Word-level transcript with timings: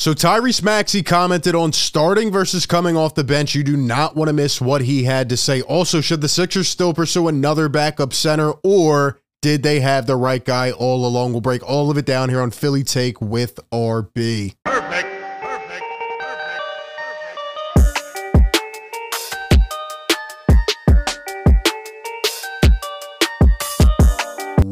So 0.00 0.14
Tyrese 0.14 0.62
Maxey 0.62 1.02
commented 1.02 1.54
on 1.54 1.74
starting 1.74 2.32
versus 2.32 2.64
coming 2.64 2.96
off 2.96 3.14
the 3.14 3.22
bench. 3.22 3.54
You 3.54 3.62
do 3.62 3.76
not 3.76 4.16
want 4.16 4.30
to 4.30 4.32
miss 4.32 4.58
what 4.58 4.80
he 4.80 5.04
had 5.04 5.28
to 5.28 5.36
say. 5.36 5.60
Also, 5.60 6.00
should 6.00 6.22
the 6.22 6.28
Sixers 6.28 6.68
still 6.68 6.94
pursue 6.94 7.28
another 7.28 7.68
backup 7.68 8.14
center 8.14 8.52
or 8.64 9.20
did 9.42 9.62
they 9.62 9.80
have 9.80 10.06
the 10.06 10.16
right 10.16 10.42
guy 10.42 10.70
all 10.70 11.04
along? 11.04 11.32
We'll 11.32 11.42
break 11.42 11.62
all 11.68 11.90
of 11.90 11.98
it 11.98 12.06
down 12.06 12.30
here 12.30 12.40
on 12.40 12.50
Philly 12.50 12.82
Take 12.82 13.20
with 13.20 13.60
RB. 13.70 14.54
Perfect. 14.64 15.19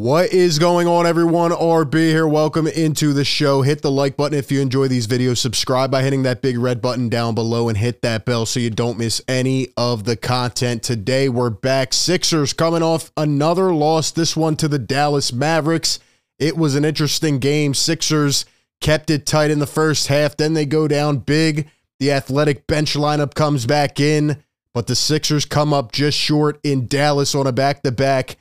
What 0.09 0.33
is 0.33 0.59
going 0.59 0.89
on, 0.89 1.07
everyone? 1.07 1.51
RB 1.51 1.93
here. 1.93 2.27
Welcome 2.27 2.67
into 2.67 3.13
the 3.13 3.27
show. 3.27 3.61
Hit 3.61 3.83
the 3.83 3.91
like 3.91 4.17
button 4.17 4.39
if 4.39 4.51
you 4.51 4.63
enjoy 4.63 4.89
these 4.89 5.07
videos. 5.07 5.37
Subscribe 5.37 5.91
by 5.91 6.03
hitting 6.03 6.23
that 6.23 6.41
big 6.41 6.57
red 6.57 6.81
button 6.81 7.11
down 7.11 7.35
below 7.35 7.69
and 7.69 7.77
hit 7.77 8.01
that 8.01 8.25
bell 8.25 8.47
so 8.47 8.59
you 8.59 8.71
don't 8.71 8.97
miss 8.97 9.21
any 9.29 9.69
of 9.77 10.05
the 10.05 10.17
content. 10.17 10.83
Today, 10.83 11.29
we're 11.29 11.51
back. 11.51 11.93
Sixers 11.93 12.55
coming 12.55 12.83
off 12.83 13.13
another 13.19 13.75
loss, 13.75 14.11
this 14.11 14.35
one 14.35 14.57
to 14.57 14.67
the 14.67 14.79
Dallas 14.79 15.31
Mavericks. 15.31 15.99
It 16.39 16.57
was 16.57 16.75
an 16.75 16.87
interesting 16.87 17.39
game. 17.39 17.75
Sixers 17.75 18.47
kept 18.81 19.11
it 19.11 19.27
tight 19.27 19.51
in 19.51 19.59
the 19.59 19.67
first 19.67 20.07
half. 20.07 20.39
Then 20.39 20.55
they 20.55 20.65
go 20.65 20.89
down 20.89 21.19
big. 21.19 21.69
The 22.01 22.13
athletic 22.13 22.67
bench 22.67 22.95
lineup 22.95 23.35
comes 23.35 23.67
back 23.67 24.01
in, 24.01 24.43
but 24.73 24.87
the 24.87 24.97
Sixers 24.97 25.45
come 25.45 25.75
up 25.75 25.93
just 25.93 26.17
short 26.17 26.61
in 26.65 26.87
Dallas 26.87 27.35
on 27.35 27.47
a 27.47 27.53
back 27.53 27.83
to 27.83 27.93
back. 27.93 28.39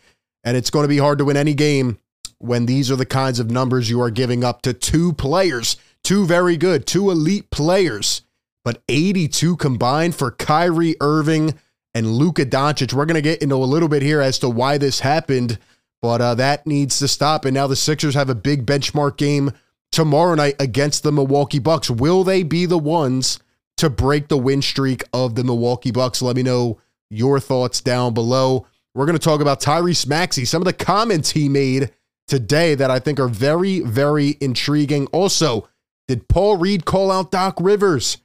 And 0.48 0.56
it's 0.56 0.70
going 0.70 0.86
to 0.86 0.88
be 0.88 0.98
hard 0.98 1.18
to 1.18 1.26
win 1.26 1.36
any 1.36 1.54
game 1.54 1.98
when 2.38 2.68
these 2.68 2.90
are 2.90 2.96
the 2.96 3.06
kinds 3.06 3.42
of 3.42 3.52
numbers 3.52 3.90
you 3.90 4.00
are 4.00 4.10
giving 4.10 4.46
up 4.46 4.62
to 4.62 4.72
two 4.72 5.12
players, 5.12 5.76
two 6.06 6.26
very 6.26 6.56
good, 6.56 6.88
two 6.88 7.12
elite 7.12 7.50
players, 7.50 8.22
but 8.64 8.82
82 8.88 9.58
combined 9.58 10.16
for 10.16 10.32
Kyrie 10.32 10.96
Irving 11.02 11.54
and 11.94 12.08
Luka 12.08 12.46
Doncic. 12.46 12.94
We're 12.94 13.06
going 13.06 13.16
to 13.16 13.22
get 13.22 13.42
into 13.42 13.56
a 13.56 13.58
little 13.58 13.90
bit 13.90 14.02
here 14.02 14.22
as 14.22 14.40
to 14.40 14.48
why 14.48 14.78
this 14.78 15.02
happened, 15.02 15.60
but 16.02 16.22
uh, 16.22 16.36
that 16.36 16.66
needs 16.66 16.98
to 17.00 17.10
stop. 17.10 17.44
And 17.44 17.54
now 17.54 17.68
the 17.68 17.76
Sixers 17.76 18.16
have 18.16 18.30
a 18.30 18.34
big 18.34 18.66
benchmark 18.66 19.18
game 19.18 19.52
tomorrow 19.92 20.36
night 20.36 20.56
against 20.62 21.04
the 21.04 21.12
Milwaukee 21.12 21.60
Bucks. 21.60 21.90
Will 21.90 22.24
they 22.24 22.44
be 22.44 22.66
the 22.66 22.78
ones 22.78 23.40
to 23.76 23.90
break 23.90 24.30
the 24.30 24.38
win 24.38 24.62
streak 24.62 25.04
of 25.12 25.36
the 25.36 25.44
Milwaukee 25.44 25.92
Bucks? 25.92 26.22
Let 26.22 26.38
me 26.38 26.44
know 26.44 26.80
your 27.10 27.42
thoughts 27.42 27.82
down 27.82 28.14
below. 28.14 28.66
We're 28.98 29.06
going 29.06 29.16
to 29.16 29.24
talk 29.24 29.42
about 29.42 29.62
Tyrese 29.62 30.08
Maxey, 30.08 30.44
some 30.44 30.64
of 30.64 30.66
the 30.66 30.74
comments 30.74 31.30
he 31.30 31.50
made 31.50 31.92
today 32.28 32.74
that 32.74 32.90
I 32.90 32.98
think 32.98 33.20
are 33.20 33.28
very, 33.28 33.82
very 33.82 34.38
intriguing. 34.42 35.06
Also, 35.08 35.70
did 36.08 36.28
Paul 36.28 36.58
Reed 36.58 36.84
call 36.84 37.12
out 37.12 37.30
Doc 37.30 37.60
Rivers? 37.62 38.18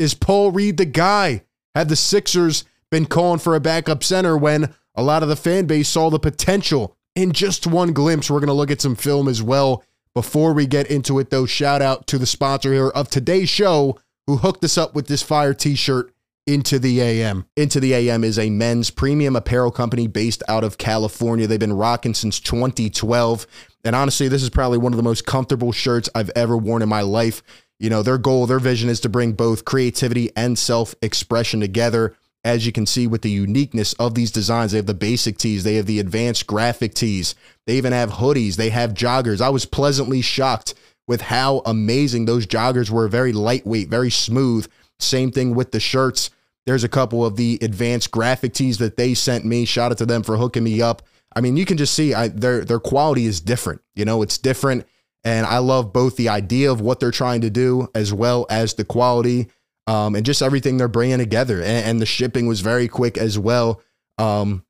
Is 0.00 0.14
Paul 0.14 0.50
Reed 0.50 0.76
the 0.76 0.86
guy? 0.86 1.44
Had 1.76 1.88
the 1.88 1.94
Sixers 1.94 2.64
been 2.90 3.06
calling 3.06 3.38
for 3.38 3.54
a 3.54 3.60
backup 3.60 4.02
center 4.02 4.36
when 4.36 4.74
a 4.96 5.04
lot 5.04 5.22
of 5.22 5.28
the 5.28 5.36
fan 5.36 5.66
base 5.66 5.88
saw 5.88 6.10
the 6.10 6.18
potential 6.18 6.96
in 7.14 7.30
just 7.30 7.68
one 7.68 7.92
glimpse? 7.92 8.28
We're 8.28 8.40
going 8.40 8.48
to 8.48 8.54
look 8.54 8.72
at 8.72 8.80
some 8.80 8.96
film 8.96 9.28
as 9.28 9.40
well. 9.40 9.84
Before 10.14 10.52
we 10.52 10.66
get 10.66 10.90
into 10.90 11.20
it, 11.20 11.30
though, 11.30 11.46
shout 11.46 11.80
out 11.80 12.08
to 12.08 12.18
the 12.18 12.26
sponsor 12.26 12.72
here 12.72 12.88
of 12.88 13.08
today's 13.08 13.50
show 13.50 14.00
who 14.26 14.38
hooked 14.38 14.64
us 14.64 14.76
up 14.76 14.96
with 14.96 15.06
this 15.06 15.22
fire 15.22 15.54
t 15.54 15.76
shirt 15.76 16.12
into 16.48 16.78
the 16.78 17.02
AM. 17.02 17.44
Into 17.56 17.78
the 17.78 17.92
AM 17.92 18.24
is 18.24 18.38
a 18.38 18.48
men's 18.48 18.90
premium 18.90 19.36
apparel 19.36 19.70
company 19.70 20.06
based 20.06 20.42
out 20.48 20.64
of 20.64 20.78
California. 20.78 21.46
They've 21.46 21.60
been 21.60 21.74
rocking 21.74 22.14
since 22.14 22.40
2012. 22.40 23.46
And 23.84 23.94
honestly, 23.94 24.28
this 24.28 24.42
is 24.42 24.48
probably 24.48 24.78
one 24.78 24.94
of 24.94 24.96
the 24.96 25.02
most 25.02 25.26
comfortable 25.26 25.72
shirts 25.72 26.08
I've 26.14 26.30
ever 26.34 26.56
worn 26.56 26.80
in 26.80 26.88
my 26.88 27.02
life. 27.02 27.42
You 27.78 27.90
know, 27.90 28.02
their 28.02 28.16
goal, 28.16 28.46
their 28.46 28.58
vision 28.58 28.88
is 28.88 28.98
to 29.00 29.10
bring 29.10 29.34
both 29.34 29.66
creativity 29.66 30.30
and 30.34 30.58
self 30.58 30.94
expression 31.02 31.60
together. 31.60 32.16
As 32.44 32.64
you 32.64 32.72
can 32.72 32.86
see 32.86 33.06
with 33.06 33.20
the 33.20 33.30
uniqueness 33.30 33.92
of 33.94 34.14
these 34.14 34.30
designs, 34.30 34.72
they 34.72 34.78
have 34.78 34.86
the 34.86 34.94
basic 34.94 35.36
tees, 35.36 35.64
they 35.64 35.74
have 35.74 35.86
the 35.86 36.00
advanced 36.00 36.46
graphic 36.46 36.94
tees, 36.94 37.34
they 37.66 37.76
even 37.76 37.92
have 37.92 38.10
hoodies, 38.12 38.56
they 38.56 38.70
have 38.70 38.94
joggers. 38.94 39.42
I 39.42 39.50
was 39.50 39.66
pleasantly 39.66 40.22
shocked 40.22 40.72
with 41.06 41.20
how 41.20 41.60
amazing 41.66 42.24
those 42.24 42.46
joggers 42.46 42.88
were. 42.88 43.06
Very 43.06 43.34
lightweight, 43.34 43.88
very 43.88 44.10
smooth. 44.10 44.66
Same 44.98 45.30
thing 45.30 45.54
with 45.54 45.72
the 45.72 45.80
shirts. 45.80 46.30
There's 46.68 46.84
a 46.84 46.88
couple 46.88 47.24
of 47.24 47.36
the 47.36 47.58
advanced 47.62 48.10
graphic 48.10 48.52
tees 48.52 48.76
that 48.76 48.98
they 48.98 49.14
sent 49.14 49.46
me. 49.46 49.64
Shout 49.64 49.90
out 49.90 49.96
to 49.98 50.04
them 50.04 50.22
for 50.22 50.36
hooking 50.36 50.64
me 50.64 50.82
up. 50.82 51.00
I 51.34 51.40
mean, 51.40 51.56
you 51.56 51.64
can 51.64 51.78
just 51.78 51.94
see 51.94 52.12
I, 52.12 52.28
their 52.28 52.62
their 52.62 52.78
quality 52.78 53.24
is 53.24 53.40
different. 53.40 53.80
You 53.94 54.04
know, 54.04 54.20
it's 54.20 54.36
different, 54.36 54.86
and 55.24 55.46
I 55.46 55.58
love 55.58 55.94
both 55.94 56.16
the 56.16 56.28
idea 56.28 56.70
of 56.70 56.82
what 56.82 57.00
they're 57.00 57.10
trying 57.10 57.40
to 57.40 57.48
do 57.48 57.88
as 57.94 58.12
well 58.12 58.44
as 58.50 58.74
the 58.74 58.84
quality 58.84 59.48
um, 59.86 60.14
and 60.14 60.26
just 60.26 60.42
everything 60.42 60.76
they're 60.76 60.88
bringing 60.88 61.16
together. 61.16 61.56
And, 61.62 61.86
and 61.86 62.00
the 62.02 62.06
shipping 62.06 62.46
was 62.46 62.60
very 62.60 62.86
quick 62.86 63.16
as 63.16 63.38
well. 63.38 63.80
Um, 64.18 64.62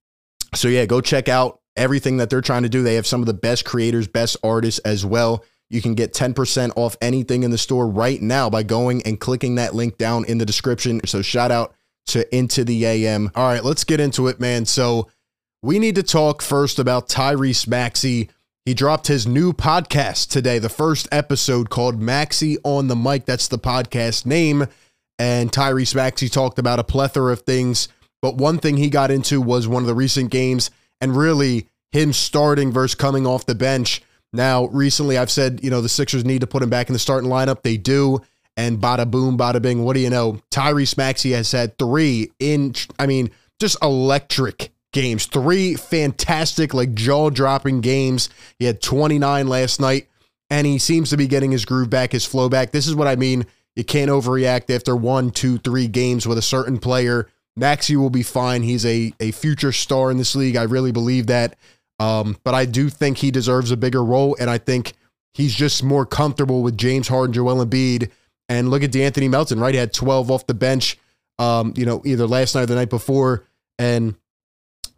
so 0.54 0.68
yeah, 0.68 0.86
go 0.86 1.00
check 1.00 1.28
out 1.28 1.60
everything 1.76 2.18
that 2.18 2.30
they're 2.30 2.40
trying 2.40 2.62
to 2.62 2.68
do. 2.68 2.84
They 2.84 2.94
have 2.94 3.08
some 3.08 3.22
of 3.22 3.26
the 3.26 3.34
best 3.34 3.64
creators, 3.64 4.06
best 4.06 4.36
artists 4.44 4.78
as 4.84 5.04
well. 5.04 5.44
You 5.68 5.82
can 5.82 5.96
get 5.96 6.14
10% 6.14 6.74
off 6.76 6.96
anything 7.02 7.42
in 7.42 7.50
the 7.50 7.58
store 7.58 7.88
right 7.88 8.22
now 8.22 8.48
by 8.48 8.62
going 8.62 9.02
and 9.02 9.18
clicking 9.18 9.56
that 9.56 9.74
link 9.74 9.98
down 9.98 10.26
in 10.26 10.38
the 10.38 10.46
description. 10.46 11.00
So 11.04 11.22
shout 11.22 11.50
out 11.50 11.74
to 12.08 12.36
Into 12.36 12.64
the 12.64 12.84
AM. 12.84 13.30
All 13.34 13.46
right, 13.46 13.64
let's 13.64 13.84
get 13.84 14.00
into 14.00 14.28
it, 14.28 14.40
man. 14.40 14.66
So 14.66 15.08
we 15.62 15.78
need 15.78 15.94
to 15.96 16.02
talk 16.02 16.42
first 16.42 16.78
about 16.78 17.08
Tyrese 17.08 17.66
Maxey. 17.66 18.28
He 18.64 18.74
dropped 18.74 19.06
his 19.06 19.26
new 19.26 19.52
podcast 19.52 20.28
today, 20.28 20.58
the 20.58 20.68
first 20.68 21.08
episode 21.10 21.70
called 21.70 22.00
Maxey 22.00 22.58
on 22.64 22.88
the 22.88 22.96
Mic. 22.96 23.24
That's 23.24 23.48
the 23.48 23.58
podcast 23.58 24.26
name. 24.26 24.66
And 25.18 25.50
Tyrese 25.50 25.94
Maxey 25.94 26.28
talked 26.28 26.58
about 26.58 26.78
a 26.78 26.84
plethora 26.84 27.32
of 27.32 27.40
things. 27.40 27.88
But 28.20 28.36
one 28.36 28.58
thing 28.58 28.76
he 28.76 28.90
got 28.90 29.10
into 29.10 29.40
was 29.40 29.66
one 29.66 29.82
of 29.82 29.86
the 29.86 29.94
recent 29.94 30.30
games 30.30 30.70
and 31.00 31.16
really 31.16 31.68
him 31.92 32.12
starting 32.12 32.72
versus 32.72 32.94
coming 32.94 33.26
off 33.26 33.46
the 33.46 33.54
bench. 33.54 34.02
Now, 34.32 34.66
recently 34.66 35.16
I've 35.16 35.30
said, 35.30 35.60
you 35.62 35.70
know, 35.70 35.80
the 35.80 35.88
Sixers 35.88 36.24
need 36.24 36.42
to 36.42 36.46
put 36.46 36.62
him 36.62 36.70
back 36.70 36.88
in 36.88 36.92
the 36.92 36.98
starting 36.98 37.30
lineup. 37.30 37.62
They 37.62 37.76
do 37.76 38.20
and 38.58 38.80
bada 38.80 39.08
boom, 39.08 39.38
bada 39.38 39.62
bing. 39.62 39.84
What 39.84 39.94
do 39.94 40.00
you 40.00 40.10
know? 40.10 40.40
Tyrese 40.50 40.98
Maxey 40.98 41.30
has 41.30 41.52
had 41.52 41.78
three 41.78 42.32
in, 42.40 42.74
I 42.98 43.06
mean, 43.06 43.30
just 43.60 43.76
electric 43.80 44.72
games. 44.92 45.26
Three 45.26 45.74
fantastic, 45.74 46.74
like 46.74 46.92
jaw 46.92 47.30
dropping 47.30 47.82
games. 47.82 48.28
He 48.58 48.64
had 48.64 48.82
29 48.82 49.46
last 49.46 49.80
night, 49.80 50.08
and 50.50 50.66
he 50.66 50.78
seems 50.80 51.08
to 51.10 51.16
be 51.16 51.28
getting 51.28 51.52
his 51.52 51.64
groove 51.64 51.88
back, 51.88 52.10
his 52.10 52.24
flow 52.24 52.48
back. 52.48 52.72
This 52.72 52.88
is 52.88 52.96
what 52.96 53.06
I 53.06 53.14
mean. 53.14 53.46
You 53.76 53.84
can't 53.84 54.10
overreact 54.10 54.74
after 54.74 54.96
one, 54.96 55.30
two, 55.30 55.58
three 55.58 55.86
games 55.86 56.26
with 56.26 56.36
a 56.36 56.42
certain 56.42 56.78
player. 56.78 57.28
Maxey 57.56 57.94
will 57.94 58.10
be 58.10 58.24
fine. 58.24 58.62
He's 58.64 58.84
a, 58.84 59.12
a 59.20 59.30
future 59.30 59.70
star 59.70 60.10
in 60.10 60.16
this 60.16 60.34
league. 60.34 60.56
I 60.56 60.64
really 60.64 60.90
believe 60.90 61.28
that. 61.28 61.56
Um, 62.00 62.36
but 62.42 62.54
I 62.54 62.64
do 62.64 62.88
think 62.88 63.18
he 63.18 63.30
deserves 63.30 63.70
a 63.70 63.76
bigger 63.76 64.02
role, 64.02 64.36
and 64.40 64.50
I 64.50 64.58
think 64.58 64.94
he's 65.32 65.54
just 65.54 65.84
more 65.84 66.04
comfortable 66.04 66.64
with 66.64 66.76
James 66.76 67.06
Harden, 67.06 67.32
Joel 67.32 67.64
Embiid, 67.64 68.10
and 68.48 68.70
look 68.70 68.82
at 68.82 68.90
De'Anthony 68.90 69.28
Melton, 69.28 69.60
right? 69.60 69.74
He 69.74 69.80
had 69.80 69.92
12 69.92 70.30
off 70.30 70.46
the 70.46 70.54
bench, 70.54 70.98
um, 71.38 71.74
you 71.76 71.84
know, 71.84 72.02
either 72.04 72.26
last 72.26 72.54
night 72.54 72.62
or 72.62 72.66
the 72.66 72.74
night 72.74 72.90
before. 72.90 73.44
And, 73.78 74.14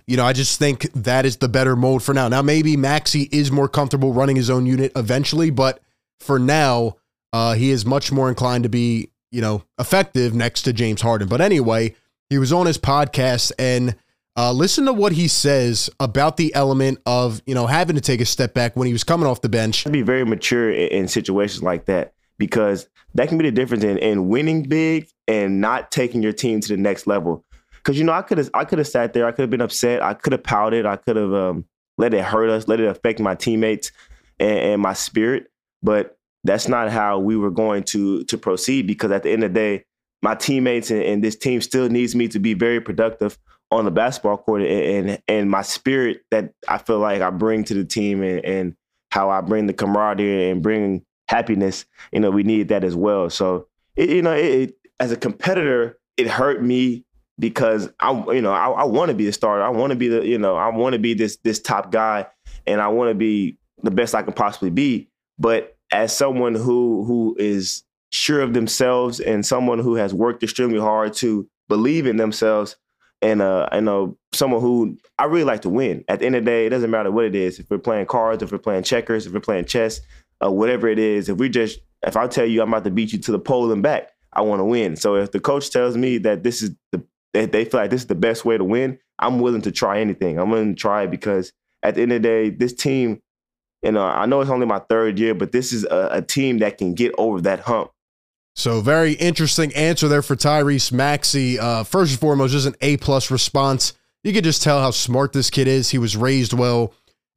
you 0.07 0.17
know, 0.17 0.25
I 0.25 0.33
just 0.33 0.59
think 0.59 0.93
that 0.93 1.27
is 1.27 1.39
the 1.39 1.49
better 1.49 1.77
mold 1.77 2.03
for 2.03 2.15
now. 2.15 2.29
Now, 2.29 2.43
maybe 2.43 2.77
Maxey 2.77 3.29
is 3.33 3.51
more 3.51 3.69
comfortable 3.69 4.13
running 4.13 4.37
his 4.37 4.51
own 4.51 4.67
unit 4.67 4.93
eventually, 4.97 5.51
but 5.51 5.81
for 6.21 6.39
now, 6.39 6.97
uh, 7.33 7.55
he 7.55 7.71
is 7.71 7.85
much 7.85 8.11
more 8.13 8.29
inclined 8.29 8.65
to 8.65 8.69
be, 8.69 9.11
you 9.31 9.41
know, 9.41 9.65
effective 9.79 10.35
next 10.35 10.63
to 10.63 10.73
James 10.73 11.03
Harden. 11.03 11.29
But 11.29 11.41
anyway, 11.41 11.95
he 12.29 12.39
was 12.39 12.53
on 12.53 12.67
his 12.67 12.79
podcast 12.79 13.53
and 13.59 13.97
uh, 14.37 14.53
listen 14.53 14.87
to 14.87 14.93
what 14.93 15.13
he 15.13 15.29
says 15.29 15.91
about 15.99 16.37
the 16.37 16.55
element 16.55 17.01
of, 17.05 17.43
you 17.47 17.55
know, 17.55 17.67
having 17.67 17.97
to 17.97 18.03
take 18.03 18.21
a 18.21 18.25
step 18.25 18.55
back 18.55 18.77
when 18.77 18.87
he 18.87 18.93
was 18.93 19.05
coming 19.05 19.27
off 19.27 19.43
the 19.43 19.49
bench. 19.49 19.91
Be 19.91 20.03
very 20.03 20.25
mature 20.25 20.71
in 20.71 21.09
situations 21.09 21.63
like 21.63 21.87
that 21.87 22.15
because 22.41 22.89
that 23.15 23.29
can 23.29 23.37
be 23.37 23.45
the 23.45 23.53
difference 23.53 23.85
in, 23.85 23.99
in 23.99 24.29
winning 24.29 24.63
big 24.65 25.07
and 25.29 25.61
not 25.61 25.93
taking 25.93 26.23
your 26.23 26.33
team 26.33 26.59
to 26.61 26.69
the 26.69 26.77
next 26.77 27.07
level. 27.07 27.45
Because 27.77 27.99
you 27.99 28.05
know, 28.05 28.13
I 28.13 28.23
could 28.23 28.39
have 28.39 28.51
I 28.55 28.65
could 28.65 28.79
have 28.79 28.89
sat 28.89 29.13
there, 29.13 29.27
I 29.27 29.31
could 29.31 29.43
have 29.43 29.51
been 29.51 29.61
upset, 29.61 30.03
I 30.03 30.15
could 30.15 30.33
have 30.33 30.43
pouted, 30.43 30.87
I 30.87 30.97
could 30.97 31.17
have 31.17 31.33
um, 31.33 31.67
let 31.99 32.15
it 32.15 32.25
hurt 32.25 32.49
us, 32.49 32.67
let 32.67 32.81
it 32.81 32.89
affect 32.89 33.21
my 33.21 33.35
teammates 33.35 33.93
and, 34.41 34.59
and 34.59 34.83
my 34.83 34.95
spirit. 34.95 35.51
But 35.83 36.17
that's 36.43 36.67
not 36.67 36.91
how 36.91 37.19
we 37.19 37.37
were 37.37 37.51
going 37.51 37.85
to 37.85 38.25
to 38.25 38.39
proceed. 38.39 38.87
Because 38.87 39.13
at 39.13 39.23
the 39.23 39.31
end 39.31 39.45
of 39.45 39.53
the 39.53 39.61
day, 39.61 39.85
my 40.23 40.35
teammates 40.35 40.91
and, 40.91 41.03
and 41.03 41.23
this 41.23 41.37
team 41.37 41.61
still 41.61 41.89
needs 41.91 42.15
me 42.15 42.27
to 42.29 42.39
be 42.39 42.55
very 42.55 42.81
productive 42.81 43.39
on 43.71 43.85
the 43.85 43.91
basketball 43.91 44.39
court 44.39 44.63
and, 44.63 45.09
and, 45.09 45.23
and 45.29 45.51
my 45.51 45.63
spirit 45.63 46.23
that 46.31 46.53
I 46.67 46.79
feel 46.79 46.99
like 46.99 47.21
I 47.21 47.31
bring 47.31 47.65
to 47.65 47.75
the 47.75 47.85
team 47.85 48.23
and, 48.23 48.45
and 48.45 48.75
how 49.11 49.31
I 49.31 49.43
bring 49.43 49.67
the 49.67 49.73
camaraderie 49.73 50.51
and 50.51 50.63
bring 50.63 51.05
happiness, 51.31 51.85
you 52.11 52.19
know, 52.19 52.31
we 52.31 52.43
need 52.43 52.69
that 52.69 52.83
as 52.83 52.97
well. 52.97 53.31
So, 53.31 53.69
it, 53.95 54.11
you 54.11 54.21
know, 54.21 54.33
it, 54.33 54.45
it, 54.45 54.75
as 54.99 55.13
a 55.13 55.17
competitor, 55.17 55.97
it 56.17 56.27
hurt 56.27 56.61
me 56.61 57.05
because 57.39 57.89
I, 58.01 58.13
you 58.33 58.43
know, 58.43 58.53
I, 58.53 58.69
I 58.69 58.85
want 58.85 59.11
to 59.11 59.15
be 59.15 59.29
a 59.29 59.33
starter. 59.33 59.63
I 59.63 59.69
want 59.69 59.93
to 59.93 59.97
be 59.97 60.09
the, 60.09 60.27
you 60.27 60.39
know, 60.39 60.57
I 60.57 60.69
want 60.69 60.95
to 60.95 60.99
be 60.99 61.15
this 61.15 61.37
this 61.45 61.61
top 61.61 61.93
guy, 61.93 62.27
and 62.67 62.81
I 62.81 62.89
want 62.89 63.11
to 63.11 63.15
be 63.15 63.57
the 63.83 63.93
best 63.93 64.15
I 64.15 64.23
can 64.23 64.33
possibly 64.33 64.71
be. 64.71 65.09
But 65.39 65.77
as 65.93 66.15
someone 66.15 66.57
who 66.57 67.05
who 67.05 67.37
is 67.39 67.85
sure 68.11 68.41
of 68.41 68.53
themselves 68.53 69.21
and 69.21 69.47
someone 69.47 69.79
who 69.79 69.95
has 69.95 70.13
worked 70.13 70.43
extremely 70.43 70.81
hard 70.81 71.15
to 71.15 71.49
believe 71.69 72.07
in 72.09 72.17
themselves 72.17 72.77
and 73.23 73.41
uh 73.41 73.69
I 73.71 73.79
know 73.79 74.17
someone 74.33 74.61
who 74.61 74.99
I 75.17 75.27
really 75.27 75.45
like 75.45 75.63
to 75.63 75.69
win. 75.69 76.05
At 76.09 76.19
the 76.19 76.27
end 76.27 76.35
of 76.35 76.45
the 76.45 76.51
day, 76.51 76.67
it 76.67 76.71
doesn't 76.71 76.91
matter 76.91 77.13
what 77.13 77.27
it 77.27 77.37
is. 77.37 77.61
If 77.61 77.71
we're 77.71 77.79
playing 77.79 78.07
cards, 78.07 78.43
if 78.43 78.51
we're 78.51 78.59
playing 78.59 78.83
checkers, 78.83 79.27
if 79.27 79.33
we're 79.33 79.41
playing 79.41 79.67
chess, 79.67 80.01
uh, 80.45 80.51
whatever 80.51 80.89
it 80.89 80.99
is, 80.99 81.29
if 81.29 81.39
we 81.39 81.49
just 81.49 81.81
if 82.07 82.17
I 82.17 82.27
tell 82.27 82.47
you 82.47 82.63
I'm 82.63 82.69
about 82.69 82.85
to 82.85 82.91
beat 82.91 83.13
you 83.13 83.19
to 83.19 83.33
the 83.33 83.39
pole 83.39 83.73
and 83.73 83.83
back, 83.83 84.11
I 84.33 84.43
want 84.43 84.61
to 84.61 84.65
win. 84.65 84.97
So 84.97 85.17
if 85.17 85.33
the 85.33 85.41
coach 85.41 85.71
tells 85.71 85.97
me 85.97 86.19
that 86.19 86.43
this 86.43 86.63
is 86.63 86.71
the 86.93 87.05
that 87.35 87.53
they 87.53 87.65
feel 87.65 87.81
like 87.81 87.91
this 87.91 88.03
is 88.03 88.07
the 88.09 88.15
best 88.15 88.45
way 88.45 88.59
to 88.59 88.65
win, 88.65 88.99
I'm 89.19 89.39
willing 89.39 89.63
to 89.63 89.73
try 89.73 90.01
anything. 90.01 90.39
I'm 90.39 90.51
willing 90.51 90.75
to 90.75 90.81
try 90.81 91.05
it 91.05 91.11
because 91.11 91.53
at 91.83 91.95
the 91.95 92.03
end 92.03 92.13
of 92.13 92.23
the 92.23 92.29
day, 92.29 92.51
this 92.51 92.73
team, 92.73 93.23
you 93.83 93.93
know, 93.93 94.05
I 94.05 94.27
know 94.27 94.41
it's 94.41 94.51
only 94.51 94.67
my 94.67 94.81
third 94.81 95.19
year, 95.19 95.35
but 95.35 95.53
this 95.53 95.73
is 95.73 95.85
a, 95.85 96.09
a 96.13 96.23
team 96.23 96.59
that 96.59 96.79
can 96.79 96.95
get 96.95 97.15
over 97.19 97.41
that 97.43 97.61
hump. 97.61 97.93
So 98.57 98.81
very 98.81 99.13
interesting 99.13 99.73
answer 99.75 100.09
there 100.09 100.23
for 100.23 100.37
Tyrese 100.37 100.93
Maxey. 100.93 101.59
Uh, 101.59 101.85
first 101.85 102.13
and 102.13 102.21
foremost, 102.21 102.53
just 102.53 102.67
an 102.67 102.75
A 102.81 102.97
plus 102.97 103.31
response. 103.31 103.95
You 104.25 104.33
could 104.33 104.45
just 104.45 104.63
tell 104.63 104.81
how 104.81 104.91
smart 104.91 105.33
this 105.33 105.51
kid 105.51 105.69
is. 105.69 105.91
He 105.91 105.99
was 105.99 106.17
raised 106.17 106.53
well. 106.53 106.93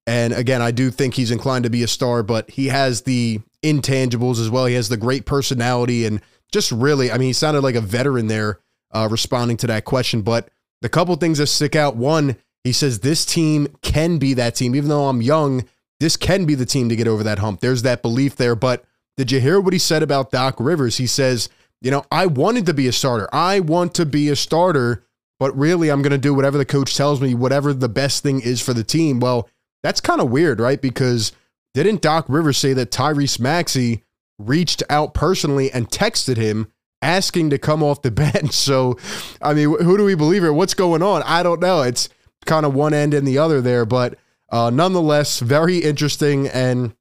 And 0.05 0.33
again, 0.33 0.61
I 0.61 0.71
do 0.71 0.91
think 0.91 1.13
he's 1.13 1.31
inclined 1.31 1.63
to 1.63 1.69
be 1.69 1.83
a 1.83 1.87
star, 1.87 2.23
but 2.23 2.49
he 2.49 2.67
has 2.67 3.03
the 3.03 3.39
intangibles 3.63 4.39
as 4.39 4.49
well. 4.49 4.65
He 4.65 4.75
has 4.75 4.89
the 4.89 4.97
great 4.97 5.25
personality 5.25 6.05
and 6.05 6.21
just 6.51 6.71
really, 6.71 7.11
I 7.11 7.17
mean, 7.17 7.27
he 7.27 7.33
sounded 7.33 7.61
like 7.61 7.75
a 7.75 7.81
veteran 7.81 8.27
there 8.27 8.59
uh, 8.91 9.07
responding 9.09 9.57
to 9.57 9.67
that 9.67 9.85
question. 9.85 10.21
But 10.21 10.49
the 10.81 10.89
couple 10.89 11.15
things 11.15 11.37
that 11.37 11.47
stick 11.47 11.75
out 11.75 11.95
one, 11.95 12.35
he 12.63 12.71
says, 12.71 12.99
This 12.99 13.25
team 13.25 13.67
can 13.81 14.17
be 14.17 14.33
that 14.35 14.55
team. 14.55 14.75
Even 14.75 14.89
though 14.89 15.07
I'm 15.07 15.21
young, 15.21 15.65
this 15.99 16.17
can 16.17 16.45
be 16.45 16.55
the 16.55 16.65
team 16.65 16.89
to 16.89 16.95
get 16.95 17.07
over 17.07 17.23
that 17.23 17.39
hump. 17.39 17.61
There's 17.61 17.81
that 17.83 18.01
belief 18.01 18.35
there. 18.35 18.55
But 18.55 18.85
did 19.17 19.31
you 19.31 19.39
hear 19.39 19.59
what 19.59 19.73
he 19.73 19.79
said 19.79 20.03
about 20.03 20.31
Doc 20.31 20.55
Rivers? 20.59 20.97
He 20.97 21.07
says, 21.07 21.49
You 21.81 21.91
know, 21.91 22.05
I 22.11 22.25
wanted 22.25 22.65
to 22.67 22.73
be 22.73 22.87
a 22.87 22.91
starter. 22.91 23.27
I 23.33 23.59
want 23.61 23.95
to 23.95 24.05
be 24.05 24.29
a 24.29 24.35
starter, 24.35 25.05
but 25.39 25.57
really, 25.57 25.89
I'm 25.89 26.01
going 26.01 26.11
to 26.11 26.17
do 26.17 26.33
whatever 26.33 26.57
the 26.57 26.65
coach 26.65 26.95
tells 26.95 27.21
me, 27.21 27.33
whatever 27.33 27.73
the 27.73 27.89
best 27.89 28.23
thing 28.23 28.41
is 28.41 28.61
for 28.61 28.73
the 28.73 28.83
team. 28.83 29.19
Well, 29.19 29.49
that's 29.83 30.01
kind 30.01 30.21
of 30.21 30.31
weird, 30.31 30.59
right? 30.59 30.81
Because 30.81 31.33
didn't 31.73 32.01
Doc 32.01 32.25
Rivers 32.27 32.57
say 32.57 32.73
that 32.73 32.91
Tyrese 32.91 33.39
Maxey 33.39 34.03
reached 34.39 34.81
out 34.89 35.13
personally 35.13 35.71
and 35.71 35.89
texted 35.89 36.37
him 36.37 36.71
asking 37.01 37.49
to 37.49 37.57
come 37.57 37.83
off 37.83 38.01
the 38.01 38.11
bench? 38.11 38.53
So, 38.53 38.97
I 39.41 39.53
mean, 39.53 39.65
who 39.65 39.97
do 39.97 40.05
we 40.05 40.15
believe 40.15 40.41
here? 40.41 40.53
What's 40.53 40.73
going 40.73 41.03
on? 41.03 41.21
I 41.23 41.43
don't 41.43 41.59
know. 41.59 41.81
It's 41.81 42.09
kind 42.45 42.65
of 42.65 42.73
one 42.73 42.93
end 42.93 43.13
and 43.13 43.27
the 43.27 43.37
other 43.37 43.61
there, 43.61 43.85
but 43.85 44.17
uh, 44.51 44.69
nonetheless, 44.69 45.39
very 45.39 45.79
interesting 45.79 46.47
and 46.47 46.95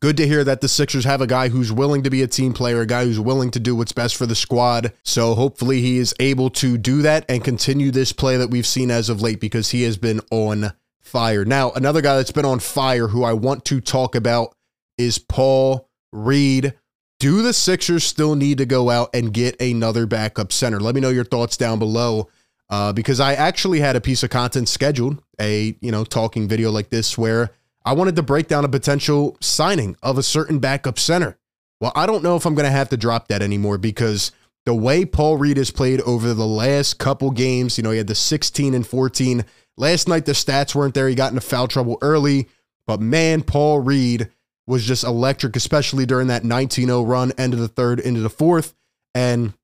good 0.00 0.16
to 0.16 0.26
hear 0.26 0.42
that 0.42 0.60
the 0.60 0.68
Sixers 0.68 1.04
have 1.04 1.20
a 1.20 1.26
guy 1.26 1.48
who's 1.48 1.70
willing 1.70 2.02
to 2.02 2.10
be 2.10 2.22
a 2.22 2.26
team 2.26 2.52
player, 2.52 2.80
a 2.80 2.86
guy 2.86 3.04
who's 3.04 3.20
willing 3.20 3.50
to 3.52 3.60
do 3.60 3.76
what's 3.76 3.92
best 3.92 4.16
for 4.16 4.26
the 4.26 4.34
squad. 4.34 4.92
So 5.04 5.34
hopefully 5.34 5.80
he 5.80 5.98
is 5.98 6.14
able 6.18 6.50
to 6.50 6.76
do 6.76 7.02
that 7.02 7.24
and 7.28 7.44
continue 7.44 7.90
this 7.90 8.12
play 8.12 8.36
that 8.36 8.50
we've 8.50 8.66
seen 8.66 8.90
as 8.90 9.08
of 9.08 9.22
late 9.22 9.38
because 9.38 9.70
he 9.70 9.82
has 9.82 9.96
been 9.96 10.20
on 10.30 10.72
fire. 11.02 11.44
Now, 11.44 11.72
another 11.72 12.00
guy 12.00 12.16
that's 12.16 12.32
been 12.32 12.44
on 12.44 12.60
fire 12.60 13.08
who 13.08 13.24
I 13.24 13.34
want 13.34 13.64
to 13.66 13.80
talk 13.80 14.14
about 14.14 14.54
is 14.96 15.18
Paul 15.18 15.88
Reed. 16.12 16.74
Do 17.18 17.42
the 17.42 17.52
Sixers 17.52 18.04
still 18.04 18.34
need 18.34 18.58
to 18.58 18.66
go 18.66 18.90
out 18.90 19.10
and 19.14 19.32
get 19.32 19.60
another 19.60 20.06
backup 20.06 20.52
center? 20.52 20.80
Let 20.80 20.94
me 20.94 21.00
know 21.00 21.10
your 21.10 21.24
thoughts 21.24 21.56
down 21.56 21.78
below. 21.78 22.28
Uh, 22.70 22.90
because 22.90 23.20
I 23.20 23.34
actually 23.34 23.80
had 23.80 23.96
a 23.96 24.00
piece 24.00 24.22
of 24.22 24.30
content 24.30 24.66
scheduled, 24.66 25.22
a 25.38 25.76
you 25.82 25.92
know 25.92 26.04
talking 26.04 26.48
video 26.48 26.70
like 26.70 26.88
this, 26.88 27.18
where 27.18 27.50
I 27.84 27.92
wanted 27.92 28.16
to 28.16 28.22
break 28.22 28.48
down 28.48 28.64
a 28.64 28.68
potential 28.68 29.36
signing 29.42 29.94
of 30.02 30.16
a 30.16 30.22
certain 30.22 30.58
backup 30.58 30.98
center. 30.98 31.36
Well, 31.80 31.92
I 31.94 32.06
don't 32.06 32.22
know 32.22 32.36
if 32.36 32.46
I'm 32.46 32.54
going 32.54 32.64
to 32.64 32.72
have 32.72 32.88
to 32.90 32.96
drop 32.96 33.28
that 33.28 33.42
anymore 33.42 33.76
because 33.76 34.32
the 34.64 34.74
way 34.74 35.04
Paul 35.04 35.36
Reed 35.36 35.56
has 35.56 35.70
played 35.70 36.00
over 36.02 36.32
the 36.32 36.46
last 36.46 36.98
couple 36.98 37.30
games, 37.30 37.76
you 37.76 37.82
know, 37.82 37.90
he 37.90 37.98
had 37.98 38.06
the 38.06 38.14
16 38.14 38.72
and 38.72 38.86
14 38.86 39.44
Last 39.76 40.08
night, 40.08 40.26
the 40.26 40.32
stats 40.32 40.74
weren't 40.74 40.94
there. 40.94 41.08
He 41.08 41.14
got 41.14 41.32
into 41.32 41.40
foul 41.40 41.68
trouble 41.68 41.98
early, 42.02 42.48
but 42.86 43.00
man, 43.00 43.42
Paul 43.42 43.80
Reed 43.80 44.28
was 44.66 44.84
just 44.84 45.04
electric, 45.04 45.56
especially 45.56 46.06
during 46.06 46.28
that 46.28 46.44
19 46.44 46.86
0 46.86 47.02
run, 47.02 47.32
end 47.38 47.54
of 47.54 47.60
the 47.60 47.68
third, 47.68 48.00
into 48.00 48.20
the 48.20 48.30
fourth. 48.30 48.74
And 49.14 49.54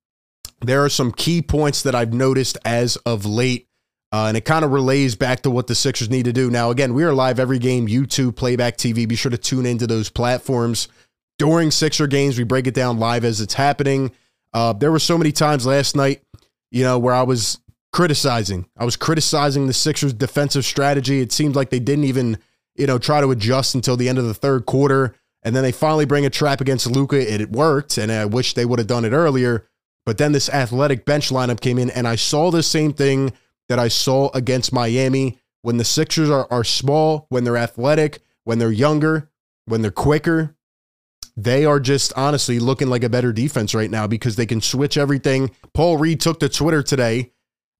there 0.60 0.84
are 0.84 0.88
some 0.88 1.12
key 1.12 1.42
points 1.42 1.82
that 1.82 1.94
I've 1.94 2.12
noticed 2.12 2.58
as 2.64 2.96
of 2.96 3.24
late. 3.24 3.66
Uh, 4.10 4.24
and 4.26 4.36
it 4.38 4.44
kind 4.46 4.64
of 4.64 4.72
relays 4.72 5.14
back 5.14 5.42
to 5.42 5.50
what 5.50 5.66
the 5.66 5.74
Sixers 5.74 6.08
need 6.08 6.24
to 6.24 6.32
do. 6.32 6.50
Now, 6.50 6.70
again, 6.70 6.94
we 6.94 7.04
are 7.04 7.12
live 7.12 7.38
every 7.38 7.58
game, 7.58 7.86
YouTube, 7.86 8.36
Playback 8.36 8.78
TV. 8.78 9.06
Be 9.06 9.16
sure 9.16 9.30
to 9.30 9.36
tune 9.36 9.66
into 9.66 9.86
those 9.86 10.08
platforms. 10.08 10.88
During 11.38 11.70
Sixer 11.70 12.06
games, 12.06 12.38
we 12.38 12.44
break 12.44 12.66
it 12.66 12.74
down 12.74 12.98
live 12.98 13.24
as 13.24 13.42
it's 13.42 13.54
happening. 13.54 14.10
Uh, 14.54 14.72
there 14.72 14.90
were 14.90 14.98
so 14.98 15.18
many 15.18 15.30
times 15.30 15.66
last 15.66 15.94
night, 15.94 16.22
you 16.70 16.82
know, 16.84 16.98
where 16.98 17.14
I 17.14 17.22
was 17.22 17.60
criticizing. 17.92 18.66
I 18.76 18.84
was 18.84 18.96
criticizing 18.96 19.66
the 19.66 19.72
Sixers' 19.72 20.12
defensive 20.12 20.64
strategy. 20.64 21.20
It 21.20 21.32
seemed 21.32 21.56
like 21.56 21.70
they 21.70 21.80
didn't 21.80 22.04
even, 22.04 22.38
you 22.76 22.86
know, 22.86 22.98
try 22.98 23.20
to 23.20 23.30
adjust 23.30 23.74
until 23.74 23.96
the 23.96 24.08
end 24.08 24.18
of 24.18 24.24
the 24.24 24.34
third 24.34 24.66
quarter. 24.66 25.14
And 25.42 25.54
then 25.54 25.62
they 25.62 25.72
finally 25.72 26.04
bring 26.04 26.26
a 26.26 26.30
trap 26.30 26.60
against 26.60 26.86
Luka. 26.86 27.16
It, 27.16 27.40
it 27.40 27.50
worked, 27.50 27.96
and 27.98 28.10
I 28.10 28.24
wish 28.24 28.54
they 28.54 28.64
would 28.64 28.78
have 28.78 28.88
done 28.88 29.04
it 29.04 29.12
earlier. 29.12 29.68
But 30.04 30.18
then 30.18 30.32
this 30.32 30.48
athletic 30.48 31.04
bench 31.04 31.30
lineup 31.30 31.60
came 31.60 31.78
in, 31.78 31.90
and 31.90 32.08
I 32.08 32.16
saw 32.16 32.50
the 32.50 32.62
same 32.62 32.92
thing 32.92 33.32
that 33.68 33.78
I 33.78 33.88
saw 33.88 34.30
against 34.34 34.72
Miami. 34.72 35.38
When 35.62 35.76
the 35.76 35.84
Sixers 35.84 36.30
are, 36.30 36.46
are 36.50 36.64
small, 36.64 37.26
when 37.28 37.44
they're 37.44 37.56
athletic, 37.56 38.20
when 38.44 38.58
they're 38.58 38.70
younger, 38.70 39.30
when 39.66 39.82
they're 39.82 39.90
quicker, 39.90 40.56
they 41.36 41.64
are 41.64 41.78
just 41.78 42.12
honestly 42.16 42.58
looking 42.58 42.88
like 42.88 43.04
a 43.04 43.08
better 43.08 43.32
defense 43.32 43.74
right 43.74 43.90
now 43.90 44.06
because 44.06 44.36
they 44.36 44.46
can 44.46 44.60
switch 44.60 44.96
everything. 44.96 45.50
Paul 45.74 45.96
Reed 45.96 46.20
took 46.20 46.40
to 46.40 46.48
Twitter 46.48 46.82
today 46.82 47.32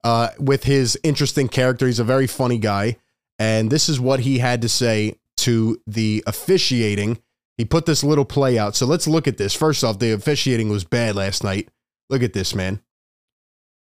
uh, 0.04 0.30
with 0.38 0.64
his 0.64 0.98
interesting 1.02 1.48
character. 1.48 1.86
He's 1.86 1.98
a 1.98 2.04
very 2.04 2.26
funny 2.26 2.58
guy. 2.58 2.96
And 3.38 3.70
this 3.70 3.88
is 3.88 4.00
what 4.00 4.20
he 4.20 4.38
had 4.38 4.62
to 4.62 4.68
say 4.68 5.16
to 5.38 5.80
the 5.86 6.24
officiating. 6.26 7.18
He 7.56 7.64
put 7.64 7.86
this 7.86 8.04
little 8.04 8.24
play 8.24 8.58
out. 8.58 8.76
So 8.76 8.86
let's 8.86 9.06
look 9.06 9.28
at 9.28 9.36
this. 9.36 9.54
First 9.54 9.84
off, 9.84 9.98
the 9.98 10.12
officiating 10.12 10.68
was 10.68 10.84
bad 10.84 11.16
last 11.16 11.44
night. 11.44 11.68
Look 12.10 12.22
at 12.22 12.32
this, 12.32 12.54
man. 12.54 12.80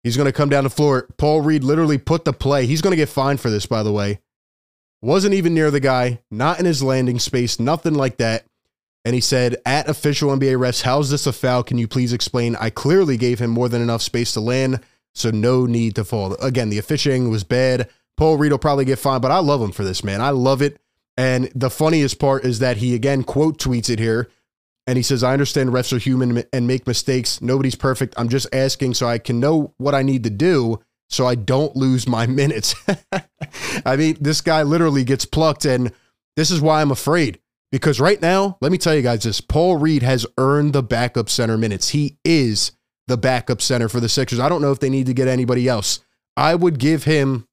He's 0.04 0.18
going 0.18 0.26
to 0.26 0.34
come 0.34 0.50
down 0.50 0.64
the 0.64 0.70
floor. 0.70 1.08
Paul 1.18 1.42
Reed 1.42 1.64
literally 1.64 1.98
put 1.98 2.26
the 2.26 2.34
play. 2.34 2.66
He's 2.66 2.82
going 2.82 2.92
to 2.92 2.98
get 2.98 3.10
fined 3.10 3.40
for 3.40 3.50
this, 3.50 3.66
by 3.66 3.84
the 3.84 3.92
way. 3.92 4.20
Wasn't 5.02 5.34
even 5.34 5.54
near 5.54 5.72
the 5.72 5.80
guy, 5.80 6.20
not 6.30 6.60
in 6.60 6.66
his 6.66 6.84
landing 6.84 7.20
space, 7.20 7.60
nothing 7.60 7.96
like 7.96 8.18
that. 8.18 8.46
And 9.04 9.16
he 9.16 9.22
said, 9.22 9.58
at 9.66 9.90
official 9.90 10.30
NBA 10.30 10.58
refs, 10.58 10.84
how's 10.84 11.10
this 11.10 11.26
a 11.26 11.34
foul? 11.34 11.64
Can 11.64 11.80
you 11.80 11.88
please 11.88 12.14
explain? 12.14 12.56
I 12.56 12.70
clearly 12.70 13.18
gave 13.18 13.40
him 13.40 13.50
more 13.50 13.68
than 13.68 13.82
enough 13.82 14.04
space 14.04 14.34
to 14.34 14.40
land. 14.40 14.80
So 15.14 15.32
no 15.32 15.66
need 15.66 15.96
to 15.96 16.04
fall. 16.04 16.34
Again, 16.36 16.70
the 16.70 16.78
officiating 16.78 17.30
was 17.30 17.44
bad. 17.44 17.90
Paul 18.18 18.38
Reed 18.38 18.52
will 18.52 18.60
probably 18.60 18.86
get 18.86 19.00
fined, 19.00 19.22
but 19.22 19.32
I 19.32 19.40
love 19.40 19.62
him 19.62 19.72
for 19.72 19.84
this, 19.84 20.04
man. 20.04 20.22
I 20.22 20.30
love 20.30 20.62
it. 20.62 20.80
And 21.18 21.52
the 21.54 21.70
funniest 21.70 22.20
part 22.20 22.46
is 22.46 22.60
that 22.60 22.78
he 22.78 22.96
again 22.96 23.24
quote 23.24 23.58
tweets 23.58 23.90
it 23.90 24.00
here. 24.00 24.30
And 24.88 24.98
he 24.98 25.04
says, 25.04 25.24
I 25.24 25.34
understand 25.34 25.70
refs 25.70 25.94
are 25.94 26.00
human 26.00 26.44
and 26.52 26.68
make 26.68 26.88
mistakes. 26.88 27.42
Nobody's 27.42 27.76
perfect. 27.76 28.16
I'm 28.18 28.30
just 28.30 28.48
asking 28.54 28.96
so 28.96 29.08
I 29.08 29.20
can 29.20 29.40
know 29.40 29.74
what 29.78 29.94
I 29.94 30.02
need 30.02 30.24
to 30.24 30.30
do 30.30 30.82
so 31.10 31.28
I 31.28 31.36
don't 31.36 31.76
lose 31.76 32.08
my 32.08 32.26
minutes. 32.28 32.74
I 33.86 33.96
mean, 33.96 34.18
this 34.20 34.42
guy 34.42 34.64
literally 34.64 35.04
gets 35.04 35.26
plucked. 35.26 35.66
And 35.66 35.92
this 36.36 36.50
is 36.50 36.62
why 36.62 36.82
I'm 36.82 36.92
afraid. 36.92 37.40
Because 37.72 38.00
right 38.00 38.22
now, 38.22 38.58
let 38.60 38.72
me 38.72 38.78
tell 38.78 38.96
you 38.96 39.02
guys 39.02 39.24
this 39.24 39.40
Paul 39.40 39.78
Reed 39.78 40.04
has 40.04 40.26
earned 40.38 40.74
the 40.74 40.84
backup 40.84 41.30
center 41.30 41.58
minutes. 41.58 41.90
He 41.90 42.18
is 42.26 42.72
the 43.08 43.18
backup 43.18 43.62
center 43.62 43.90
for 43.90 44.00
the 44.00 44.10
Sixers. 44.10 44.40
I 44.40 44.50
don't 44.50 44.62
know 44.62 44.72
if 44.72 44.80
they 44.80 44.90
need 44.90 45.08
to 45.08 45.14
get 45.14 45.28
anybody 45.28 45.68
else. 45.68 46.00
I 46.38 46.56
would 46.56 46.80
give 46.80 47.04
him 47.04 47.48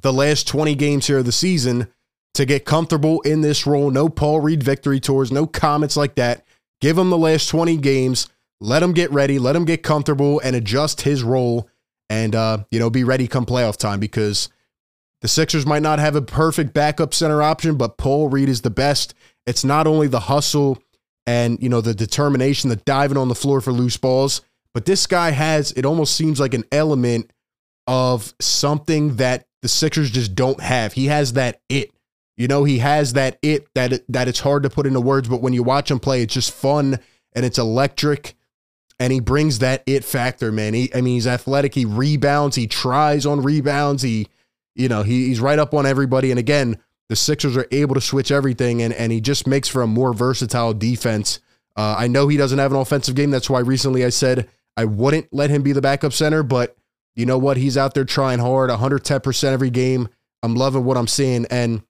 the 0.00 0.12
last 0.12 0.46
20 0.48 0.74
games 0.74 1.06
here 1.06 1.18
of 1.18 1.24
the 1.24 1.32
season 1.32 1.88
to 2.34 2.44
get 2.44 2.64
comfortable 2.64 3.20
in 3.22 3.40
this 3.42 3.66
role. 3.66 3.90
No 3.90 4.08
Paul 4.08 4.40
Reed 4.40 4.62
victory 4.62 5.00
tours, 5.00 5.30
no 5.30 5.46
comments 5.46 5.96
like 5.96 6.14
that. 6.16 6.44
Give 6.80 6.96
him 6.98 7.10
the 7.10 7.18
last 7.18 7.48
20 7.48 7.76
games. 7.78 8.28
Let 8.60 8.82
him 8.82 8.92
get 8.92 9.10
ready. 9.10 9.38
Let 9.38 9.56
him 9.56 9.64
get 9.64 9.82
comfortable 9.82 10.40
and 10.40 10.56
adjust 10.56 11.02
his 11.02 11.22
role 11.22 11.68
and, 12.08 12.34
uh, 12.34 12.58
you 12.70 12.78
know, 12.78 12.90
be 12.90 13.04
ready 13.04 13.26
come 13.26 13.46
playoff 13.46 13.76
time 13.76 14.00
because 14.00 14.48
the 15.20 15.28
Sixers 15.28 15.66
might 15.66 15.82
not 15.82 15.98
have 15.98 16.16
a 16.16 16.22
perfect 16.22 16.74
backup 16.74 17.14
center 17.14 17.42
option, 17.42 17.76
but 17.76 17.96
Paul 17.96 18.28
Reed 18.28 18.48
is 18.48 18.62
the 18.62 18.70
best. 18.70 19.14
It's 19.46 19.64
not 19.64 19.86
only 19.86 20.08
the 20.08 20.20
hustle 20.20 20.82
and, 21.26 21.62
you 21.62 21.68
know, 21.68 21.80
the 21.80 21.94
determination, 21.94 22.70
the 22.70 22.76
diving 22.76 23.16
on 23.16 23.28
the 23.28 23.34
floor 23.34 23.60
for 23.60 23.72
loose 23.72 23.96
balls 23.96 24.42
but 24.74 24.84
this 24.86 25.06
guy 25.06 25.30
has, 25.30 25.72
it 25.72 25.84
almost 25.84 26.16
seems 26.16 26.40
like 26.40 26.54
an 26.54 26.64
element 26.72 27.30
of 27.86 28.32
something 28.40 29.16
that 29.16 29.46
the 29.60 29.68
Sixers 29.68 30.10
just 30.10 30.34
don't 30.34 30.60
have. 30.60 30.92
He 30.92 31.06
has 31.06 31.34
that 31.34 31.60
it. 31.68 31.90
You 32.36 32.48
know, 32.48 32.64
he 32.64 32.78
has 32.78 33.12
that 33.12 33.38
it 33.42 33.66
that 33.74 33.92
it, 33.92 34.04
that 34.08 34.26
it's 34.28 34.40
hard 34.40 34.62
to 34.62 34.70
put 34.70 34.86
into 34.86 35.00
words, 35.00 35.28
but 35.28 35.42
when 35.42 35.52
you 35.52 35.62
watch 35.62 35.90
him 35.90 36.00
play, 36.00 36.22
it's 36.22 36.34
just 36.34 36.50
fun 36.50 36.98
and 37.34 37.44
it's 37.44 37.58
electric. 37.58 38.34
And 38.98 39.12
he 39.12 39.20
brings 39.20 39.58
that 39.58 39.82
it 39.86 40.04
factor, 40.04 40.50
man. 40.52 40.74
He, 40.74 40.94
I 40.94 41.00
mean, 41.00 41.14
he's 41.14 41.26
athletic. 41.26 41.74
He 41.74 41.84
rebounds. 41.84 42.56
He 42.56 42.66
tries 42.66 43.26
on 43.26 43.42
rebounds. 43.42 44.02
He, 44.02 44.28
you 44.74 44.88
know, 44.88 45.02
he, 45.02 45.26
he's 45.26 45.40
right 45.40 45.58
up 45.58 45.74
on 45.74 45.86
everybody. 45.86 46.30
And 46.30 46.38
again, 46.38 46.78
the 47.08 47.16
Sixers 47.16 47.56
are 47.56 47.66
able 47.70 47.94
to 47.94 48.00
switch 48.00 48.30
everything, 48.30 48.80
and 48.80 48.94
and 48.94 49.12
he 49.12 49.20
just 49.20 49.46
makes 49.46 49.68
for 49.68 49.82
a 49.82 49.86
more 49.86 50.14
versatile 50.14 50.72
defense 50.72 51.40
Uh, 51.76 51.96
I 51.98 52.06
know 52.08 52.28
he 52.28 52.36
doesn't 52.36 52.58
have 52.58 52.72
an 52.72 52.78
offensive 52.78 53.14
game. 53.14 53.30
That's 53.30 53.50
why 53.50 53.60
recently 53.60 54.04
I 54.04 54.10
said 54.10 54.48
I 54.76 54.84
wouldn't 54.84 55.32
let 55.32 55.50
him 55.50 55.62
be 55.62 55.72
the 55.72 55.82
backup 55.82 56.12
center, 56.12 56.42
but 56.42 56.76
you 57.14 57.26
know 57.26 57.38
what? 57.38 57.56
He's 57.56 57.76
out 57.76 57.94
there 57.94 58.04
trying 58.04 58.38
hard, 58.38 58.70
110% 58.70 59.44
every 59.44 59.70
game. 59.70 60.08
I'm 60.42 60.54
loving 60.54 60.84
what 60.84 60.96
I'm 60.96 61.06
seeing. 61.06 61.46
And 61.46 61.82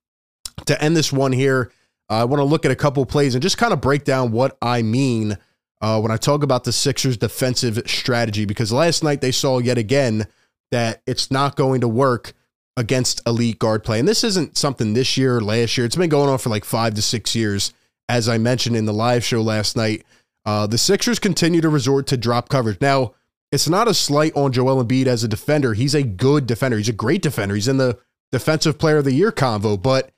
to 0.66 0.82
end 0.82 0.96
this 0.96 1.12
one 1.12 1.32
here, 1.32 1.70
uh, 2.10 2.16
I 2.16 2.24
want 2.24 2.40
to 2.40 2.44
look 2.44 2.64
at 2.64 2.70
a 2.70 2.76
couple 2.76 3.04
plays 3.06 3.34
and 3.34 3.42
just 3.42 3.58
kind 3.58 3.72
of 3.72 3.80
break 3.80 4.04
down 4.04 4.32
what 4.32 4.56
I 4.60 4.82
mean 4.82 5.38
uh, 5.80 6.00
when 6.00 6.12
I 6.12 6.16
talk 6.16 6.42
about 6.42 6.64
the 6.64 6.72
Sixers' 6.72 7.16
defensive 7.16 7.82
strategy, 7.86 8.44
because 8.44 8.72
last 8.72 9.02
night 9.02 9.20
they 9.20 9.32
saw 9.32 9.58
yet 9.58 9.78
again 9.78 10.26
that 10.70 11.02
it's 11.06 11.30
not 11.30 11.56
going 11.56 11.80
to 11.80 11.88
work 11.88 12.32
against 12.76 13.20
elite 13.26 13.58
guard 13.58 13.84
play. 13.84 13.98
And 13.98 14.08
this 14.08 14.24
isn't 14.24 14.56
something 14.56 14.94
this 14.94 15.16
year 15.16 15.36
or 15.36 15.40
last 15.40 15.76
year. 15.76 15.84
It's 15.84 15.96
been 15.96 16.08
going 16.08 16.28
on 16.28 16.38
for 16.38 16.50
like 16.50 16.64
five 16.64 16.94
to 16.94 17.02
six 17.02 17.34
years. 17.34 17.72
As 18.08 18.28
I 18.28 18.38
mentioned 18.38 18.76
in 18.76 18.84
the 18.84 18.92
live 18.92 19.24
show 19.24 19.40
last 19.40 19.76
night, 19.76 20.04
uh, 20.44 20.66
the 20.66 20.78
Sixers 20.78 21.18
continue 21.18 21.60
to 21.60 21.68
resort 21.68 22.06
to 22.08 22.16
drop 22.16 22.48
coverage. 22.48 22.80
Now, 22.80 23.14
it's 23.50 23.68
not 23.68 23.86
a 23.86 23.94
slight 23.94 24.34
on 24.34 24.52
Joel 24.52 24.82
Embiid 24.82 25.06
as 25.06 25.22
a 25.22 25.28
defender. 25.28 25.74
He's 25.74 25.94
a 25.94 26.02
good 26.02 26.46
defender. 26.46 26.78
He's 26.78 26.88
a 26.88 26.94
great 26.94 27.22
defender. 27.22 27.54
He's 27.54 27.68
in 27.68 27.76
the 27.76 27.98
defensive 28.30 28.78
player 28.78 28.96
of 28.98 29.04
the 29.04 29.12
year 29.12 29.30
convo. 29.30 29.80
But, 29.80 30.10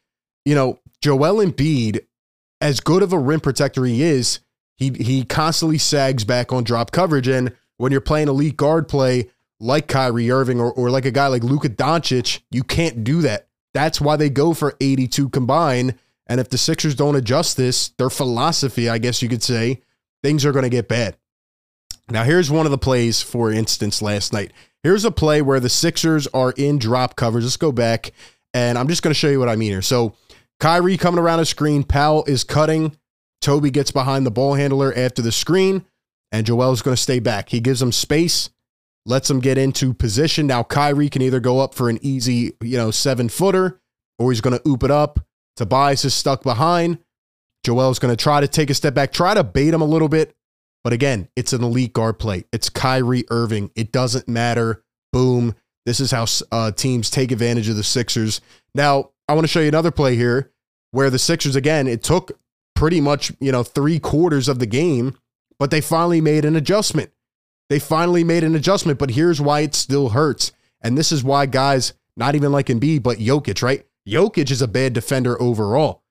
you 0.44 0.54
know, 0.54 0.80
Joel 1.00 1.44
Embiid, 1.44 2.06
as 2.60 2.80
good 2.80 3.02
of 3.02 3.12
a 3.12 3.18
rim 3.18 3.40
protector 3.40 3.84
he 3.84 4.02
is, 4.02 4.40
he 4.76 4.90
he 4.90 5.24
constantly 5.24 5.78
sags 5.78 6.24
back 6.24 6.52
on 6.52 6.64
drop 6.64 6.90
coverage. 6.90 7.28
And 7.28 7.52
when 7.76 7.92
you're 7.92 8.00
playing 8.00 8.28
elite 8.28 8.56
guard 8.56 8.88
play 8.88 9.30
like 9.60 9.88
Kyrie 9.88 10.30
Irving 10.30 10.60
or, 10.60 10.72
or 10.72 10.90
like 10.90 11.04
a 11.04 11.10
guy 11.10 11.26
like 11.26 11.44
Luka 11.44 11.68
Doncic, 11.68 12.40
you 12.50 12.62
can't 12.62 13.04
do 13.04 13.22
that. 13.22 13.48
That's 13.72 14.00
why 14.00 14.16
they 14.16 14.30
go 14.30 14.54
for 14.54 14.76
82 14.80 15.28
combined. 15.30 15.96
And 16.26 16.40
if 16.40 16.48
the 16.48 16.58
Sixers 16.58 16.94
don't 16.94 17.16
adjust 17.16 17.56
this, 17.56 17.88
their 17.90 18.10
philosophy, 18.10 18.88
I 18.88 18.98
guess 18.98 19.20
you 19.22 19.28
could 19.28 19.42
say, 19.42 19.82
things 20.24 20.44
are 20.44 20.52
going 20.52 20.64
to 20.64 20.70
get 20.70 20.88
bad. 20.88 21.16
Now, 22.08 22.24
here's 22.24 22.50
one 22.50 22.66
of 22.66 22.72
the 22.72 22.78
plays, 22.78 23.20
for 23.20 23.52
instance, 23.52 24.02
last 24.02 24.32
night. 24.32 24.52
Here's 24.82 25.04
a 25.04 25.10
play 25.10 25.42
where 25.42 25.60
the 25.60 25.68
Sixers 25.68 26.26
are 26.28 26.52
in 26.56 26.78
drop 26.78 27.14
coverage. 27.14 27.44
Let's 27.44 27.56
go 27.56 27.72
back, 27.72 28.12
and 28.52 28.76
I'm 28.76 28.88
just 28.88 29.02
going 29.02 29.10
to 29.10 29.18
show 29.18 29.28
you 29.28 29.38
what 29.38 29.48
I 29.48 29.56
mean 29.56 29.70
here. 29.70 29.82
So, 29.82 30.14
Kyrie 30.60 30.96
coming 30.96 31.20
around 31.20 31.40
a 31.40 31.44
screen, 31.44 31.84
Powell 31.84 32.24
is 32.24 32.42
cutting. 32.42 32.96
Toby 33.40 33.70
gets 33.70 33.90
behind 33.90 34.24
the 34.24 34.30
ball 34.30 34.54
handler 34.54 34.94
after 34.96 35.20
the 35.20 35.32
screen, 35.32 35.84
and 36.32 36.46
Joel's 36.46 36.82
going 36.82 36.96
to 36.96 37.02
stay 37.02 37.18
back. 37.18 37.50
He 37.50 37.60
gives 37.60 37.82
him 37.82 37.92
space, 37.92 38.48
lets 39.04 39.28
him 39.28 39.40
get 39.40 39.58
into 39.58 39.92
position. 39.92 40.46
Now, 40.46 40.62
Kyrie 40.62 41.10
can 41.10 41.22
either 41.22 41.40
go 41.40 41.60
up 41.60 41.74
for 41.74 41.90
an 41.90 41.98
easy, 42.00 42.52
you 42.62 42.78
know, 42.78 42.90
seven 42.90 43.28
footer, 43.28 43.80
or 44.18 44.30
he's 44.30 44.40
going 44.40 44.56
to 44.58 44.68
oop 44.68 44.82
it 44.82 44.90
up. 44.90 45.20
Tobias 45.56 46.04
is 46.04 46.14
stuck 46.14 46.42
behind. 46.42 46.98
Joel's 47.64 47.98
going 47.98 48.14
to 48.14 48.22
try 48.22 48.40
to 48.40 48.48
take 48.48 48.70
a 48.70 48.74
step 48.74 48.94
back, 48.94 49.12
try 49.12 49.34
to 49.34 49.42
bait 49.42 49.74
him 49.74 49.80
a 49.80 49.86
little 49.86 50.08
bit. 50.08 50.34
But 50.84 50.92
again, 50.92 51.28
it's 51.34 51.54
an 51.54 51.64
elite 51.64 51.94
guard 51.94 52.18
play. 52.18 52.44
It's 52.52 52.68
Kyrie 52.68 53.24
Irving. 53.30 53.70
It 53.74 53.90
doesn't 53.90 54.28
matter. 54.28 54.84
Boom. 55.12 55.54
This 55.86 55.98
is 55.98 56.10
how 56.10 56.26
uh, 56.52 56.72
teams 56.72 57.10
take 57.10 57.32
advantage 57.32 57.68
of 57.68 57.76
the 57.76 57.82
Sixers. 57.82 58.42
Now, 58.74 59.10
I 59.26 59.32
want 59.32 59.44
to 59.44 59.48
show 59.48 59.60
you 59.60 59.68
another 59.68 59.90
play 59.90 60.14
here 60.14 60.52
where 60.90 61.10
the 61.10 61.18
Sixers, 61.18 61.56
again, 61.56 61.86
it 61.86 62.02
took 62.02 62.38
pretty 62.74 63.00
much, 63.00 63.32
you 63.40 63.50
know, 63.50 63.62
three 63.62 63.98
quarters 63.98 64.46
of 64.46 64.58
the 64.58 64.66
game, 64.66 65.16
but 65.58 65.70
they 65.70 65.80
finally 65.80 66.20
made 66.20 66.44
an 66.44 66.56
adjustment. 66.56 67.10
They 67.70 67.78
finally 67.78 68.24
made 68.24 68.44
an 68.44 68.54
adjustment, 68.54 68.98
but 68.98 69.10
here's 69.10 69.40
why 69.40 69.60
it 69.60 69.74
still 69.74 70.10
hurts. 70.10 70.52
And 70.82 70.98
this 70.98 71.10
is 71.12 71.24
why 71.24 71.46
guys, 71.46 71.94
not 72.16 72.34
even 72.34 72.52
like 72.52 72.66
Embiid, 72.66 73.02
but 73.02 73.18
Jokic, 73.18 73.62
right? 73.62 73.86
Jokic 74.06 74.50
is 74.50 74.60
a 74.60 74.68
bad 74.68 74.92
defender 74.92 75.40
overall. 75.40 76.03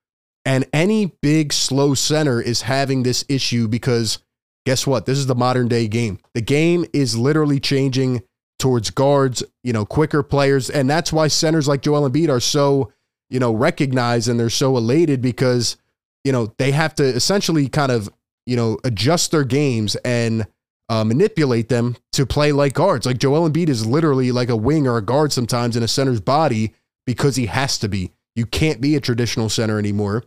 And 0.46 0.66
any 0.74 1.06
big, 1.22 1.54
slow 1.54 1.94
center 1.94 2.42
is 2.42 2.64
having 2.64 3.04
this 3.04 3.24
issue 3.30 3.68
because 3.68 4.20
guess 4.66 4.86
what? 4.86 5.06
This 5.06 5.18
is 5.18 5.28
the 5.28 5.36
modern 5.36 5.68
day 5.68 5.88
game. 5.88 6.20
The 6.34 6.42
game 6.42 6.86
is 6.94 7.18
literally 7.18 7.60
changing 7.60 8.24
towards 8.60 8.90
guards, 8.90 9.44
you 9.64 9.74
know, 9.74 9.86
quicker 9.86 10.24
players. 10.24 10.70
And 10.70 10.90
that's 10.90 11.12
why 11.12 11.28
centers 11.28 11.68
like 11.68 11.82
Joel 11.82 12.10
Embiid 12.10 12.30
are 12.30 12.40
so, 12.40 12.92
you 13.30 13.40
know, 13.40 13.54
recognized 13.54 14.28
and 14.28 14.40
they're 14.40 14.50
so 14.50 14.78
elated 14.78 15.22
because, 15.22 15.78
you 16.24 16.32
know, 16.32 16.54
they 16.58 16.72
have 16.72 16.96
to 16.96 17.04
essentially 17.04 17.68
kind 17.68 17.92
of, 17.92 18.10
you 18.46 18.56
know, 18.56 18.78
adjust 18.84 19.32
their 19.32 19.44
games 19.44 19.96
and 19.98 20.46
uh, 20.90 21.04
manipulate 21.04 21.70
them 21.70 21.96
to 22.12 22.26
play 22.26 22.52
like 22.52 22.74
guards. 22.74 23.06
Like 23.06 23.18
Joel 23.18 23.50
Embiid 23.50 23.70
is 23.70 23.86
literally 23.86 24.32
like 24.32 24.50
a 24.50 24.56
wing 24.56 24.88
or 24.88 24.98
a 24.98 25.02
guard 25.02 25.32
sometimes 25.32 25.76
in 25.76 25.84
a 25.84 25.88
center's 25.88 26.22
body 26.22 26.74
because 27.06 27.36
he 27.36 27.48
has 27.48 27.78
to 27.80 27.90
be. 27.90 28.12
You 28.36 28.46
can't 28.46 28.82
be 28.82 28.96
a 28.96 29.02
traditional 29.02 29.50
center 29.50 29.80
anymore. 29.80 30.24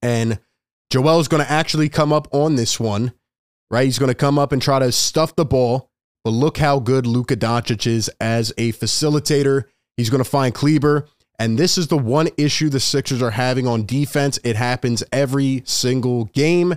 And 0.00 0.38
Joel 0.90 1.20
is 1.20 1.28
going 1.28 1.42
to 1.42 1.50
actually 1.50 1.88
come 1.88 2.12
up 2.12 2.28
on 2.32 2.56
this 2.56 2.78
one, 2.78 3.12
right? 3.70 3.84
He's 3.84 3.98
going 3.98 4.10
to 4.10 4.14
come 4.14 4.38
up 4.38 4.52
and 4.52 4.60
try 4.60 4.78
to 4.78 4.92
stuff 4.92 5.34
the 5.36 5.44
ball. 5.44 5.90
But 6.24 6.30
look 6.30 6.58
how 6.58 6.78
good 6.78 7.06
Luka 7.06 7.36
Doncic 7.36 7.86
is 7.86 8.08
as 8.20 8.52
a 8.56 8.72
facilitator. 8.72 9.64
He's 9.96 10.10
going 10.10 10.22
to 10.22 10.28
find 10.28 10.54
Kleber. 10.54 11.08
And 11.38 11.58
this 11.58 11.76
is 11.76 11.88
the 11.88 11.98
one 11.98 12.28
issue 12.36 12.68
the 12.68 12.78
Sixers 12.78 13.22
are 13.22 13.32
having 13.32 13.66
on 13.66 13.86
defense. 13.86 14.38
It 14.44 14.54
happens 14.54 15.02
every 15.10 15.62
single 15.66 16.26
game. 16.26 16.74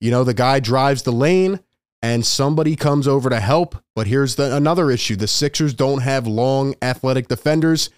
You 0.00 0.10
know, 0.10 0.24
the 0.24 0.34
guy 0.34 0.60
drives 0.60 1.04
the 1.04 1.12
lane 1.12 1.60
and 2.02 2.26
somebody 2.26 2.76
comes 2.76 3.08
over 3.08 3.30
to 3.30 3.40
help. 3.40 3.76
But 3.94 4.06
here's 4.06 4.36
the, 4.36 4.54
another 4.54 4.90
issue 4.90 5.16
the 5.16 5.26
Sixers 5.26 5.72
don't 5.72 6.02
have 6.02 6.26
long, 6.26 6.74
athletic 6.82 7.28
defenders. 7.28 7.88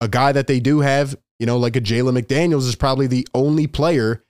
A 0.00 0.06
guy 0.06 0.30
that 0.30 0.46
they 0.46 0.60
do 0.60 0.80
have, 0.80 1.16
you 1.38 1.46
know, 1.46 1.56
like 1.58 1.76
a 1.76 1.80
Jalen 1.80 2.20
McDaniels, 2.20 2.66
is 2.68 2.76
probably 2.76 3.06
the 3.06 3.26
only 3.34 3.66
player 3.66 4.24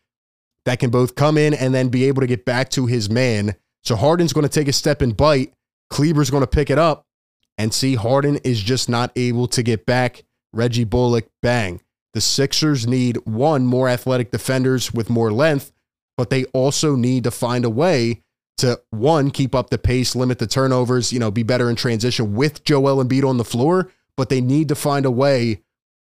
that 0.64 0.78
can 0.78 0.90
both 0.90 1.14
come 1.14 1.38
in 1.38 1.54
and 1.54 1.74
then 1.74 1.88
be 1.88 2.04
able 2.04 2.20
to 2.20 2.26
get 2.26 2.44
back 2.44 2.70
to 2.70 2.86
his 2.86 3.08
man. 3.08 3.54
So 3.84 3.94
Harden's 3.96 4.32
going 4.32 4.46
to 4.46 4.52
take 4.52 4.68
a 4.68 4.72
step 4.72 5.00
and 5.00 5.16
bite. 5.16 5.52
Kleber's 5.90 6.30
going 6.30 6.42
to 6.42 6.48
pick 6.48 6.70
it 6.70 6.78
up 6.78 7.06
and 7.56 7.72
see 7.72 7.94
Harden 7.94 8.36
is 8.38 8.60
just 8.60 8.88
not 8.88 9.12
able 9.14 9.46
to 9.48 9.62
get 9.62 9.86
back. 9.86 10.24
Reggie 10.52 10.84
Bullock, 10.84 11.28
bang. 11.42 11.80
The 12.14 12.20
Sixers 12.20 12.86
need 12.86 13.18
one 13.26 13.66
more 13.66 13.88
athletic 13.88 14.30
defenders 14.30 14.92
with 14.92 15.10
more 15.10 15.30
length, 15.30 15.72
but 16.16 16.30
they 16.30 16.44
also 16.46 16.96
need 16.96 17.24
to 17.24 17.30
find 17.30 17.64
a 17.64 17.70
way 17.70 18.22
to 18.58 18.80
one, 18.90 19.30
keep 19.30 19.54
up 19.54 19.70
the 19.70 19.78
pace, 19.78 20.16
limit 20.16 20.38
the 20.38 20.46
turnovers, 20.46 21.12
you 21.12 21.18
know, 21.18 21.30
be 21.30 21.42
better 21.42 21.68
in 21.68 21.76
transition 21.76 22.34
with 22.34 22.64
Joel 22.64 23.04
Embiid 23.04 23.28
on 23.28 23.36
the 23.36 23.44
floor, 23.44 23.92
but 24.16 24.30
they 24.30 24.40
need 24.40 24.68
to 24.68 24.74
find 24.74 25.04
a 25.04 25.10
way, 25.10 25.62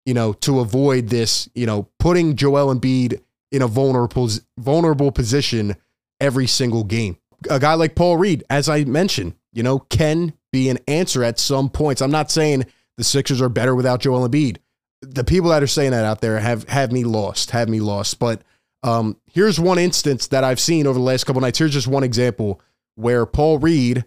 you 0.05 0.13
know, 0.13 0.33
to 0.33 0.59
avoid 0.59 1.09
this, 1.09 1.49
you 1.53 1.65
know, 1.65 1.87
putting 1.99 2.35
Joel 2.35 2.73
Embiid 2.73 3.21
in 3.51 3.61
a 3.61 3.67
vulnerable 3.67 4.29
vulnerable 4.57 5.11
position 5.11 5.75
every 6.19 6.47
single 6.47 6.83
game. 6.83 7.17
A 7.49 7.59
guy 7.59 7.73
like 7.73 7.95
Paul 7.95 8.17
Reed, 8.17 8.43
as 8.49 8.69
I 8.69 8.83
mentioned, 8.85 9.35
you 9.51 9.63
know, 9.63 9.79
can 9.79 10.33
be 10.51 10.69
an 10.69 10.79
answer 10.87 11.23
at 11.23 11.39
some 11.39 11.69
points. 11.69 12.01
I'm 12.01 12.11
not 12.11 12.31
saying 12.31 12.65
the 12.97 13.03
Sixers 13.03 13.41
are 13.41 13.49
better 13.49 13.75
without 13.75 14.01
Joel 14.01 14.27
Embiid. 14.27 14.57
The 15.01 15.23
people 15.23 15.49
that 15.49 15.61
are 15.61 15.67
saying 15.67 15.91
that 15.91 16.05
out 16.05 16.21
there 16.21 16.39
have 16.39 16.67
have 16.69 16.91
me 16.91 17.03
lost, 17.03 17.51
have 17.51 17.69
me 17.69 17.79
lost, 17.79 18.19
but 18.19 18.41
um, 18.83 19.17
here's 19.25 19.59
one 19.59 19.79
instance 19.79 20.27
that 20.27 20.43
I've 20.43 20.59
seen 20.59 20.85
over 20.85 20.99
the 20.99 21.03
last 21.05 21.23
couple 21.23 21.41
nights. 21.41 21.57
Here's 21.57 21.73
just 21.73 21.87
one 21.87 22.03
example 22.03 22.61
where 22.95 23.25
Paul 23.25 23.59
Reed, 23.59 24.05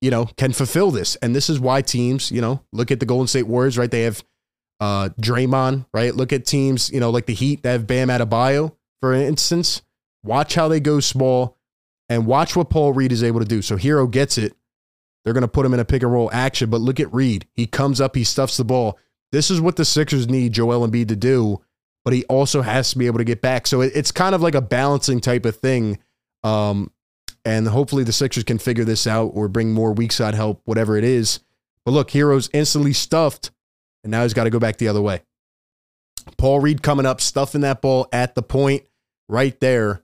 you 0.00 0.10
know, 0.10 0.24
can 0.36 0.52
fulfill 0.52 0.90
this. 0.90 1.16
And 1.16 1.36
this 1.36 1.50
is 1.50 1.60
why 1.60 1.82
teams, 1.82 2.32
you 2.32 2.40
know, 2.40 2.62
look 2.72 2.90
at 2.90 2.98
the 2.98 3.06
Golden 3.06 3.26
State 3.26 3.46
Warriors, 3.46 3.76
right? 3.76 3.90
They 3.90 4.02
have 4.02 4.24
uh 4.80 5.10
Draymond, 5.20 5.86
right? 5.92 6.14
Look 6.14 6.32
at 6.32 6.46
teams, 6.46 6.90
you 6.90 7.00
know, 7.00 7.10
like 7.10 7.26
the 7.26 7.34
Heat 7.34 7.62
that 7.62 7.72
have 7.72 7.86
Bam 7.86 8.08
Adebayo, 8.08 8.74
for 9.00 9.12
instance. 9.12 9.82
Watch 10.22 10.54
how 10.54 10.68
they 10.68 10.80
go 10.80 11.00
small 11.00 11.56
and 12.08 12.26
watch 12.26 12.56
what 12.56 12.70
Paul 12.70 12.92
Reed 12.92 13.12
is 13.12 13.22
able 13.22 13.40
to 13.40 13.46
do. 13.46 13.62
So 13.62 13.76
Herro 13.76 14.10
gets 14.10 14.36
it. 14.36 14.54
They're 15.24 15.32
going 15.32 15.42
to 15.42 15.48
put 15.48 15.64
him 15.64 15.74
in 15.74 15.80
a 15.80 15.84
pick 15.84 16.02
and 16.02 16.12
roll 16.12 16.30
action, 16.32 16.70
but 16.70 16.80
look 16.80 17.00
at 17.00 17.12
Reed. 17.12 17.46
He 17.54 17.66
comes 17.66 18.00
up, 18.00 18.16
he 18.16 18.24
stuffs 18.24 18.56
the 18.56 18.64
ball. 18.64 18.98
This 19.32 19.50
is 19.50 19.60
what 19.60 19.76
the 19.76 19.84
Sixers 19.84 20.28
need 20.28 20.52
Joel 20.52 20.86
Embiid 20.86 21.08
to 21.08 21.16
do 21.16 21.62
but 22.04 22.14
he 22.14 22.24
also 22.26 22.62
has 22.62 22.90
to 22.90 22.98
be 22.98 23.06
able 23.06 23.18
to 23.18 23.24
get 23.24 23.42
back. 23.42 23.66
So 23.66 23.80
it, 23.82 23.92
it's 23.94 24.12
kind 24.12 24.34
of 24.34 24.42
like 24.42 24.54
a 24.54 24.60
balancing 24.60 25.20
type 25.20 25.44
of 25.44 25.56
thing. 25.56 25.98
Um, 26.42 26.90
and 27.44 27.68
hopefully 27.68 28.04
the 28.04 28.12
Sixers 28.12 28.44
can 28.44 28.58
figure 28.58 28.84
this 28.84 29.06
out 29.06 29.32
or 29.34 29.48
bring 29.48 29.72
more 29.72 29.92
weak 29.92 30.12
side 30.12 30.34
help, 30.34 30.60
whatever 30.64 30.96
it 30.96 31.04
is. 31.04 31.40
But 31.84 31.92
look, 31.92 32.10
Herro's 32.10 32.50
instantly 32.52 32.92
stuffed, 32.92 33.50
and 34.04 34.10
now 34.10 34.22
he's 34.22 34.34
got 34.34 34.44
to 34.44 34.50
go 34.50 34.58
back 34.58 34.76
the 34.76 34.88
other 34.88 35.02
way. 35.02 35.22
Paul 36.36 36.60
Reed 36.60 36.82
coming 36.82 37.06
up, 37.06 37.20
stuffing 37.20 37.62
that 37.62 37.80
ball 37.80 38.08
at 38.12 38.34
the 38.34 38.42
point 38.42 38.84
right 39.28 39.58
there 39.60 40.02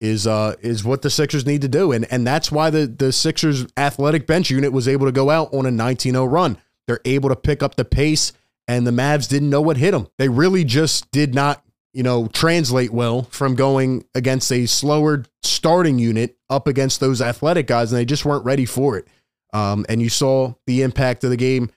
is 0.00 0.26
uh 0.26 0.54
is 0.60 0.82
what 0.82 1.02
the 1.02 1.10
Sixers 1.10 1.44
need 1.44 1.62
to 1.62 1.68
do. 1.68 1.92
And 1.92 2.10
and 2.10 2.26
that's 2.26 2.50
why 2.50 2.70
the 2.70 2.86
the 2.86 3.12
Sixers 3.12 3.66
athletic 3.76 4.26
bench 4.26 4.50
unit 4.50 4.72
was 4.72 4.88
able 4.88 5.06
to 5.06 5.12
go 5.12 5.30
out 5.30 5.52
on 5.52 5.66
a 5.66 5.70
19-0 5.70 6.30
run. 6.30 6.58
They're 6.86 7.00
able 7.04 7.28
to 7.28 7.36
pick 7.36 7.62
up 7.62 7.76
the 7.76 7.84
pace 7.84 8.32
and 8.70 8.86
the 8.86 8.92
Mavs 8.92 9.28
didn't 9.28 9.50
know 9.50 9.60
what 9.60 9.76
hit 9.76 9.90
them. 9.90 10.06
They 10.16 10.28
really 10.28 10.62
just 10.62 11.10
did 11.10 11.34
not, 11.34 11.64
you 11.92 12.04
know, 12.04 12.28
translate 12.28 12.92
well 12.92 13.24
from 13.24 13.56
going 13.56 14.04
against 14.14 14.52
a 14.52 14.66
slower 14.66 15.24
starting 15.42 15.98
unit 15.98 16.36
up 16.48 16.68
against 16.68 17.00
those 17.00 17.20
athletic 17.20 17.66
guys, 17.66 17.90
and 17.90 17.98
they 17.98 18.04
just 18.04 18.24
weren't 18.24 18.44
ready 18.44 18.64
for 18.64 18.96
it. 18.96 19.08
Um, 19.52 19.84
and 19.88 20.00
you 20.00 20.08
saw 20.08 20.54
the 20.68 20.82
impact 20.82 21.24
of 21.24 21.30
the 21.30 21.36
game. 21.36 21.72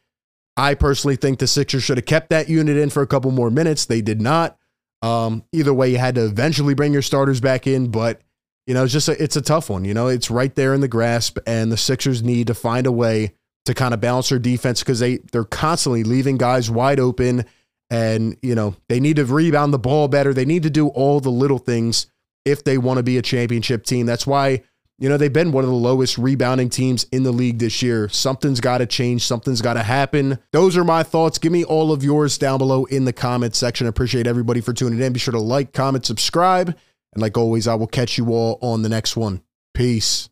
I 0.55 0.75
personally 0.75 1.15
think 1.15 1.39
the 1.39 1.47
Sixers 1.47 1.83
should 1.83 1.97
have 1.97 2.05
kept 2.05 2.29
that 2.29 2.49
unit 2.49 2.77
in 2.77 2.89
for 2.89 3.01
a 3.01 3.07
couple 3.07 3.31
more 3.31 3.49
minutes. 3.49 3.85
They 3.85 4.01
did 4.01 4.21
not. 4.21 4.57
Um, 5.01 5.43
either 5.51 5.73
way, 5.73 5.89
you 5.89 5.97
had 5.97 6.15
to 6.15 6.25
eventually 6.25 6.75
bring 6.75 6.93
your 6.93 7.01
starters 7.01 7.41
back 7.41 7.67
in, 7.67 7.89
but 7.89 8.21
you 8.65 8.73
know, 8.73 8.83
it's 8.83 8.93
just 8.93 9.09
a, 9.09 9.21
it's 9.21 9.35
a 9.35 9.41
tough 9.41 9.69
one. 9.69 9.83
You 9.83 9.93
know, 9.93 10.07
it's 10.07 10.31
right 10.31 10.53
there 10.55 10.73
in 10.73 10.81
the 10.81 10.87
grasp, 10.87 11.37
and 11.45 11.71
the 11.71 11.77
Sixers 11.77 12.23
need 12.23 12.47
to 12.47 12.53
find 12.53 12.87
a 12.87 12.91
way 12.91 13.33
to 13.65 13.73
kind 13.73 13.93
of 13.93 14.01
balance 14.01 14.29
their 14.29 14.39
defense 14.39 14.79
because 14.79 14.99
they 14.99 15.17
they're 15.31 15.43
constantly 15.43 16.03
leaving 16.03 16.37
guys 16.37 16.69
wide 16.69 16.99
open, 16.99 17.45
and 17.89 18.37
you 18.41 18.55
know 18.55 18.75
they 18.87 18.99
need 18.99 19.17
to 19.17 19.25
rebound 19.25 19.73
the 19.73 19.79
ball 19.79 20.07
better. 20.07 20.33
They 20.33 20.45
need 20.45 20.63
to 20.63 20.69
do 20.69 20.87
all 20.89 21.19
the 21.19 21.29
little 21.29 21.59
things 21.59 22.07
if 22.45 22.63
they 22.63 22.77
want 22.77 22.97
to 22.97 23.03
be 23.03 23.17
a 23.17 23.21
championship 23.21 23.85
team. 23.85 24.05
That's 24.05 24.27
why 24.27 24.63
you 25.03 25.09
know 25.09 25.17
they've 25.17 25.33
been 25.33 25.51
one 25.51 25.65
of 25.65 25.69
the 25.69 25.75
lowest 25.75 26.17
rebounding 26.17 26.69
teams 26.69 27.05
in 27.11 27.23
the 27.23 27.31
league 27.33 27.59
this 27.59 27.81
year. 27.81 28.07
Something's 28.07 28.61
got 28.61 28.77
to 28.77 28.85
change. 28.85 29.25
Something's 29.25 29.61
got 29.61 29.73
to 29.73 29.83
happen. 29.83 30.39
Those 30.53 30.77
are 30.77 30.85
my 30.85 31.03
thoughts. 31.03 31.37
Give 31.37 31.51
me 31.51 31.65
all 31.65 31.91
of 31.91 32.05
yours 32.05 32.37
down 32.37 32.57
below 32.57 32.85
in 32.85 33.03
the 33.03 33.11
comments 33.11 33.57
section. 33.57 33.85
Appreciate 33.85 34.27
everybody 34.27 34.61
for 34.61 34.71
tuning 34.71 35.01
in. 35.01 35.11
Be 35.11 35.19
sure 35.19 35.33
to 35.33 35.39
like, 35.39 35.73
comment, 35.73 36.05
subscribe. 36.05 36.69
And 36.69 37.21
like 37.21 37.37
always, 37.37 37.67
I 37.67 37.75
will 37.75 37.85
catch 37.85 38.17
you 38.17 38.29
all 38.29 38.57
on 38.61 38.81
the 38.81 38.87
next 38.87 39.17
one. 39.17 39.43
Peace. 39.73 40.29